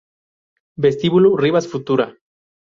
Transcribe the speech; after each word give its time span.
Vestíbulo 0.83 1.37
Rivas 1.37 1.67
Futura 1.69 2.05